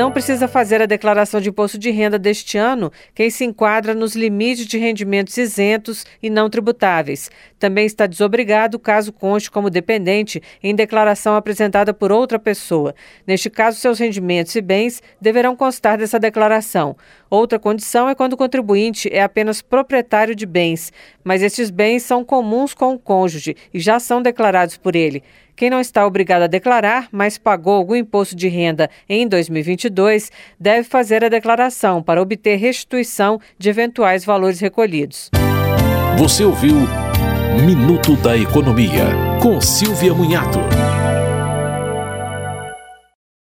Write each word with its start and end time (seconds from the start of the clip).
Não 0.00 0.10
precisa 0.10 0.48
fazer 0.48 0.80
a 0.80 0.86
declaração 0.86 1.42
de 1.42 1.50
imposto 1.50 1.76
de 1.76 1.90
renda 1.90 2.18
deste 2.18 2.56
ano 2.56 2.90
quem 3.14 3.28
se 3.28 3.44
enquadra 3.44 3.94
nos 3.94 4.16
limites 4.16 4.64
de 4.64 4.78
rendimentos 4.78 5.36
isentos 5.36 6.06
e 6.22 6.30
não 6.30 6.48
tributáveis. 6.48 7.30
Também 7.58 7.84
está 7.84 8.06
desobrigado 8.06 8.78
caso 8.78 9.12
conste 9.12 9.50
como 9.50 9.68
dependente 9.68 10.42
em 10.62 10.74
declaração 10.74 11.36
apresentada 11.36 11.92
por 11.92 12.10
outra 12.10 12.38
pessoa. 12.38 12.94
Neste 13.26 13.50
caso, 13.50 13.78
seus 13.78 13.98
rendimentos 13.98 14.54
e 14.54 14.62
bens 14.62 15.02
deverão 15.20 15.54
constar 15.54 15.98
dessa 15.98 16.18
declaração. 16.18 16.96
Outra 17.28 17.58
condição 17.58 18.08
é 18.08 18.14
quando 18.14 18.32
o 18.32 18.38
contribuinte 18.38 19.06
é 19.12 19.22
apenas 19.22 19.60
proprietário 19.60 20.34
de 20.34 20.46
bens, 20.46 20.90
mas 21.22 21.42
estes 21.42 21.68
bens 21.68 22.02
são 22.02 22.24
comuns 22.24 22.72
com 22.72 22.94
o 22.94 22.98
cônjuge 22.98 23.54
e 23.72 23.78
já 23.78 24.00
são 24.00 24.22
declarados 24.22 24.78
por 24.78 24.96
ele. 24.96 25.22
Quem 25.60 25.68
não 25.68 25.78
está 25.78 26.06
obrigado 26.06 26.44
a 26.44 26.46
declarar, 26.46 27.08
mas 27.12 27.36
pagou 27.36 27.74
algum 27.74 27.94
imposto 27.94 28.34
de 28.34 28.48
renda 28.48 28.88
em 29.06 29.28
2022, 29.28 29.89
deve 30.58 30.84
fazer 30.84 31.24
a 31.24 31.28
declaração 31.28 32.02
para 32.02 32.22
obter 32.22 32.56
restituição 32.56 33.40
de 33.58 33.68
eventuais 33.68 34.24
valores 34.24 34.60
recolhidos. 34.60 35.30
Você 36.16 36.44
ouviu 36.44 36.76
Minuto 37.64 38.14
da 38.16 38.36
Economia, 38.36 39.06
com 39.42 39.60
Silvia 39.60 40.14
Munhato. 40.14 40.60